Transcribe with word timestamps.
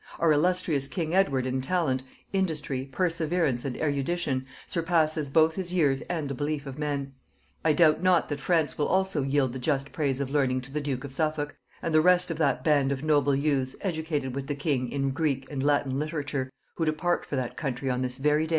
Our 0.17 0.31
illustrious 0.33 0.87
king 0.87 1.13
Edward 1.13 1.45
in 1.45 1.61
talent, 1.61 2.01
industry, 2.33 2.89
perseverance, 2.91 3.65
and 3.65 3.77
erudition, 3.77 4.47
surpasses 4.65 5.29
both 5.29 5.53
his 5.53 5.69
own 5.71 5.77
years 5.77 6.01
and 6.09 6.27
the 6.27 6.33
belief 6.33 6.65
of 6.65 6.79
men.... 6.79 7.13
I 7.63 7.73
doubt 7.73 8.01
not 8.01 8.27
that 8.29 8.39
France 8.39 8.79
will 8.79 8.87
also 8.87 9.21
yield 9.21 9.53
the 9.53 9.59
just 9.59 9.91
praise 9.91 10.19
of 10.19 10.31
learning 10.31 10.61
to 10.61 10.71
the 10.71 10.81
duke 10.81 11.03
of 11.03 11.13
Suffolk 11.13 11.55
and 11.83 11.93
the 11.93 12.01
rest 12.01 12.31
of 12.31 12.39
that 12.39 12.63
band 12.63 12.91
of 12.91 13.03
noble 13.03 13.35
youths 13.35 13.75
educated 13.81 14.33
with 14.33 14.47
the 14.47 14.55
king 14.55 14.89
in 14.91 15.11
Greek 15.11 15.45
and 15.51 15.61
Latin 15.61 15.99
literature, 15.99 16.49
who 16.77 16.85
depart 16.85 17.23
for 17.23 17.35
that 17.35 17.55
country 17.55 17.87
on 17.87 18.01
this 18.01 18.17
very 18.17 18.47
day. 18.47 18.49